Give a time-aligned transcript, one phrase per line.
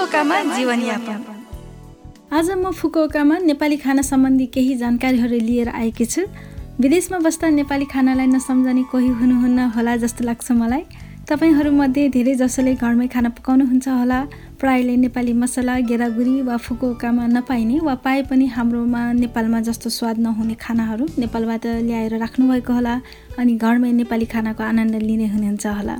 [0.00, 1.24] जीवनयापन।
[2.32, 6.22] आज म फुकुओकामा नेपाली खाना सम्बन्धी केही जानकारीहरू लिएर आएकी छु।
[6.80, 10.82] विदेशमा बस्दा नेपाली खानालाई नसम्झने कोही हुनुहुन्न होला जस्तो लाग्छ मलाई।
[11.28, 14.20] तपाईँहरूमध्ये धेरै जसोले घरमै खाना पकाउनुहुन्छ होला।
[14.60, 20.54] प्रायले नेपाली मसला गेरागुरी वा फुकुओकामा नपाइने वा पाए पनि हाम्रोमा नेपालमा जस्तो स्वाद नहुने
[20.64, 22.94] खानाहरू नेपालबाट ल्याएर राख्नुभएको होला
[23.38, 25.96] अनि घरमै नेपाली खानाको आनन्द लिने हुनुहुन्छ होला।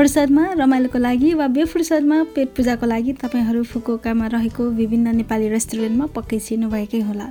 [0.00, 6.38] फुर्सदमा रमाइलोको लागि वा बेफुर्सदमा पेट पूजाको लागि तपाईँहरू फुकुकामा रहेको विभिन्न नेपाली रेस्टुरेन्टमा पक्कै
[6.40, 7.26] छिर्नुभएकै होला।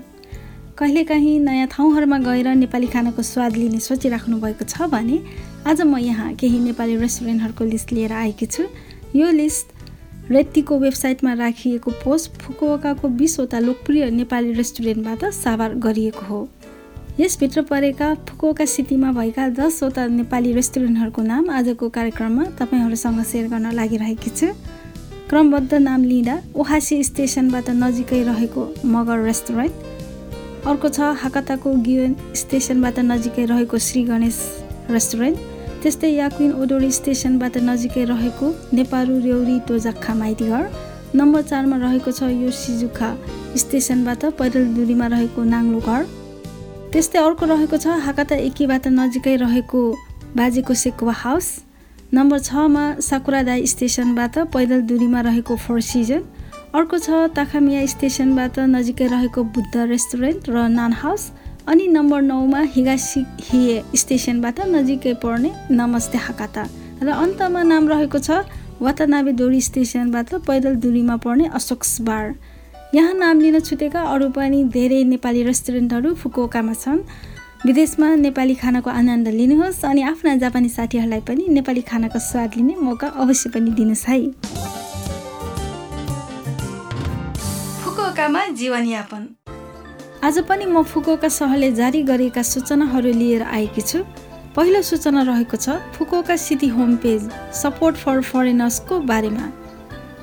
[0.78, 5.17] कहिलेकाहीँ नयाँ ठाउँहरूमा गएर नेपाली खानाको स्वाद लिने सोचिराख्नु भएको छ भने
[5.66, 8.64] आज म यहाँ केही नेपाली रेस्टुरेन्टहरूको लिस्ट लिएर आएकी छु।
[9.16, 9.73] यो लिस्ट
[10.30, 16.42] रेत्तीको वेबसाइटमा राखिएको पोस्ट फुकुकाको बिसवटा लोकप्रिय नेपाली रेस्टुरेन्टबाट साभार गरिएको हो।
[17.20, 24.30] यसभित्र परेका फुकुका सिटीमा भएका दसवटा नेपाली रेस्टुरेन्टहरूको नाम आजको कार्यक्रममा तपाईँहरूसँग सेयर गर्न लागिरहेकी
[24.30, 24.48] छु।
[25.30, 29.73] क्रमबद्ध नाम लिँदा ओहासी स्टेसनबाट नजिकै रहेको मगर रेस्टुरेन्ट।
[30.66, 34.38] अर्को छ हाकताको गिवेन स्टेसनबाट नजिकै रहेको श्री गणेश
[34.90, 35.38] रेस्टुरेन्ट।
[35.84, 40.64] त्यस्तै याकुइन ओडोरी स्टेसनबाट नजिकै रहेको नेपारू रेउरी टोजाक्खा माइतीघर।
[41.20, 43.12] नम्बर चारमा रहेको छ यो सिजुखा
[43.58, 46.08] स्टेसनबाट पैदल दुरीमा रहेको नाङ्लो घर
[46.94, 49.82] त्यस्तै अर्को रहेको छ हाकाता एकीबाट नजिकै रहेको
[50.38, 51.48] बाजेको सेकुवा हाउस।
[52.18, 56.22] नम्बर छमा साकुरादाई स्टेसनबाट पैदल दुरीमा रहेको फोर सिजन।
[56.73, 61.30] अर्को छ ताखामिया स्टेसनबाट नजिकै रहेको बुद्ध रेस्टुरेन्ट र नान हाउस।
[61.70, 66.63] अनि नम्बर नौमा हिगासी हिए स्टेसनबाट नजिकै पर्ने नमस्ते हाकाता।
[67.06, 68.30] र अन्तमा नाम रहेको छ
[68.81, 72.34] वातानाबे डोरी स्टेसनबाट पैदल दुरीमा पर्ने अशोक्स बार।
[72.95, 77.00] यहाँ नाम लिन छुटेका अरू पनि धेरै नेपाली रेस्टुरेन्टहरू फुकुओकामा छन्।
[77.66, 83.07] विदेशमा नेपाली खानाको आनन्द लिनुहोस् अनि आफ्ना जापानी साथीहरूलाई पनि नेपाली खानाको स्वाद लिने मौका
[83.22, 84.17] अवश्य पनि दिनुहोस् है।
[87.77, 89.27] फुकुओकामा जीवनयापन।
[90.23, 94.03] आज पनि म फुकुओका सहरले जारी गरेका सूचनाहरू लिएर आएकी छु।
[94.57, 99.45] पहिलो सूचना रहेको छ Fukuoka city home page support for फरेनर्सको बारेमा।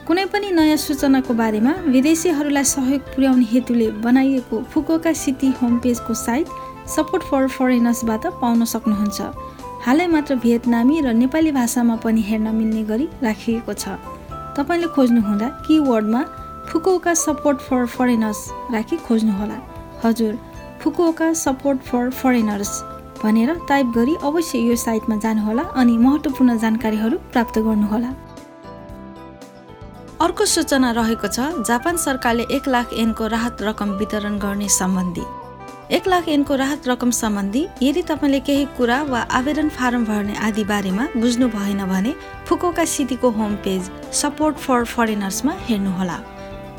[0.06, 6.46] कुनै पनि नयाँ सूचनाको बारेमा विदेशीहरूलाई सहयोग पुर्याउने हेतुले बनाइएको फुकुओका सिटी होम पेजको साइट
[6.86, 9.18] सपोर्ट फर फरेनर्सबाट पाउन सक्नुहुन्छ।
[9.82, 13.98] हालै मात्र भियतनामी र नेपाली भाषामा पनि हेर्न मिल्ने गरी राखिएको छ।
[14.54, 16.22] तपाईँले खोज्नुहुँदा किवर्डमा
[16.70, 18.40] फुकुओका सपोर्ट फर फरेनर्स
[18.74, 19.58] राखी खोज्नुहोला।
[20.04, 20.38] हजुर
[20.82, 22.70] फुकुओका सपोर्ट फर फरेनर्स
[23.24, 28.12] भनेर टाइप गरी अवश्य यो साइटमा जानुहोला अनि महत्त्वपूर्ण जानकारीहरू प्राप्त गर्नुहोला।
[30.26, 35.22] अर्को सूचना रहेको छ जापान सरकारले एक लाख एनको राहत रकम वितरण गर्ने सम्बन्धी।
[35.96, 40.64] एक लाख एनको राहत रकम सम्बन्धी यदि तपाईँले केही कुरा वा आवेदन फारम भर्ने आदि
[40.64, 42.14] बारेमा बुझ्नु भएन भने
[42.48, 46.18] फुकोका सिटीको होम पेज सपोर्ट फर फरेनर्समा हेर्नुहोला।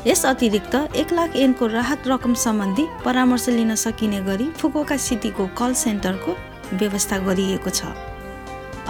[0.06, 5.72] यस अतिरिक्त एक लाख एनको राहत रकम सम्बन्धी परामर्श लिन सकिने गरी फुकोका सिटीको कल
[5.84, 6.36] सेन्टरको
[6.74, 7.96] व्यवस्था गरिएको छ।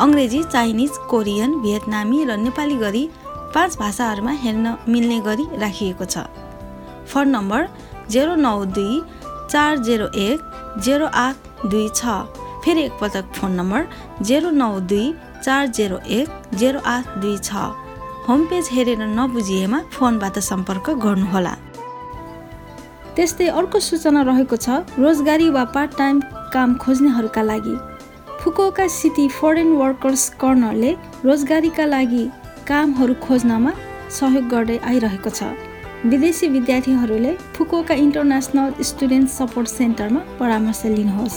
[0.03, 3.09] अङ्ग्रेजी चाइनिज कोरियन भियतनामी र नेपाली गरी
[3.55, 6.27] पाँच भाषाहरूमा हेर्न मिल्ने गरी राखिएको छ।
[7.09, 7.69] फोन नम्बर
[8.11, 9.01] जेरो नौ दुई
[9.51, 10.41] चार जेरो एक
[10.85, 12.01] जेरो आठ दुई छ।
[12.65, 13.87] फेरि एकपटक फोन नम्बर
[14.23, 15.15] जेरो नौ दुई
[15.45, 17.51] चार जेरो एक जेरो आठ दुई छ।
[18.29, 21.55] होम पेज हेरेर नबुझिएमा फोनबाट सम्पर्क गर्नुहोला।
[23.17, 26.21] त्यस्तै अर्को सूचना रहेको छ रोजगारी वा पार्ट टाइम
[26.53, 27.77] काम खोज्नेहरूका लागि।
[28.41, 30.93] फुकोका सिटी फरेन वर्कर्स कर्नरले
[31.25, 32.25] रोजगारीका लागि
[32.69, 33.73] कामहरू खोज्नमा
[34.11, 35.43] सहयोग गर्दै आइरहेको छ।
[36.05, 41.37] विदेशी विद्यार्थीहरूले फुकोका इन्टरनेसनल स्टुडेन्ट सपोर्ट सेन्टरमा परामर्श लिनुहोस्।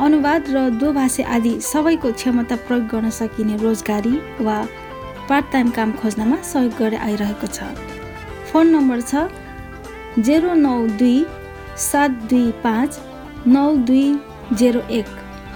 [0.00, 4.58] अनुवाद र दोभाषी आदि सबैको क्षमता प्रयोग गर्न सकिने रोजगारी वा
[5.28, 7.58] पार्ट टाइम काम खोज्नमा सहयोग गर्दै आइरहेको छ।
[8.52, 11.18] फोन नम्बर छ जेरो नौ दुई
[11.80, 13.00] सात दुई पाँच
[13.48, 14.06] नौ दुई
[14.60, 15.08] जेरो एक।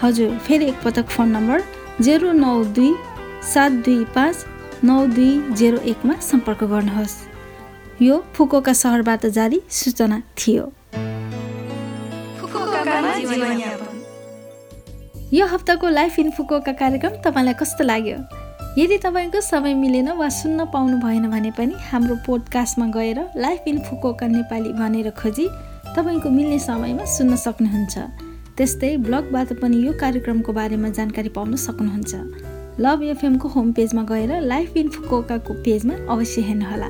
[0.02, 1.62] हजुर फेरि एकपटक फोन नम्बर
[2.02, 2.92] जेरो नौ दुई
[3.54, 4.36] सात दुई पाँच
[4.86, 7.14] नौ दुई जेरो एकमा सम्पर्क गर्नुहोस्।
[8.02, 10.64] यो फुकोका सहरबाट जारी सूचना थियो।
[15.32, 18.18] यो हप्ताको लाइफ इन फुकोका कार्यक्रम तपाईँलाई कस्तो लाग्यो?
[18.78, 23.78] यदि तपाईँको समय मिलेन वा सुन्न पाउनु भएन भने पनि हाम्रो पोडकास्टमा गएर लाइफ इन
[23.82, 25.48] फुकोका नेपाली भनेर खोजी
[25.96, 27.94] तपाईँको मिल्ने समयमा सुन्न सक्नुहुन्छ।
[28.56, 34.76] त्यस्तै ब्लगबाट पनि यो कार्यक्रमको बारेमा जानकारी पाउन सक्नुहुन्छ। लभ एफएमको होम पेजमा गएर लाइफ
[34.76, 36.88] इन फुकोकाको पेजमा अवश्य हेर्नुहोला।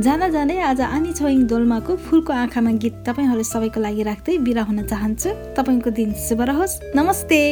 [0.00, 4.82] जान जाँदै आज आनी छोइङ दोल्माको फुलको आँखामा गीत तपाईँहरू सबैको लागि राख्दै बिरा हुन
[4.86, 7.42] चाहन्छु। तपाईँको दिन शुभ रहोस्। नमस्ते!